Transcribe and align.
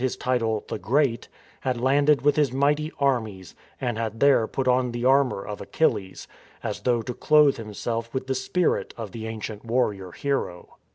181 0.01 0.03
his 0.03 0.17
title" 0.17 0.63
the 0.67 0.79
Great," 0.79 1.27
had 1.59 1.79
landed 1.79 2.23
with 2.23 2.35
his 2.35 2.51
mighty 2.51 2.91
armies 2.99 3.53
and 3.79 3.99
had 3.99 4.19
there 4.19 4.47
put 4.47 4.67
on 4.67 4.93
the 4.93 5.05
armour 5.05 5.45
of 5.45 5.61
Achilles 5.61 6.27
as 6.63 6.79
though 6.81 7.03
to 7.03 7.13
clothe 7.13 7.57
himself 7.57 8.11
with 8.11 8.25
the 8.25 8.33
spirit 8.33 8.95
of 8.97 9.11
the 9.11 9.27
ancient 9.27 9.63
warrior 9.63 10.11
hero. 10.11 10.77